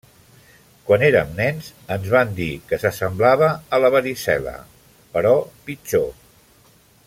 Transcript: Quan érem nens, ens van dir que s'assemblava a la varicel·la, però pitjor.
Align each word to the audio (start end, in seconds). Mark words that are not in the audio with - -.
Quan 0.85 1.03
érem 1.07 1.35
nens, 1.39 1.67
ens 1.97 2.07
van 2.15 2.33
dir 2.39 2.49
que 2.71 2.81
s'assemblava 2.85 3.51
a 3.77 3.81
la 3.85 3.93
varicel·la, 3.97 4.55
però 5.19 5.35
pitjor. 5.69 6.11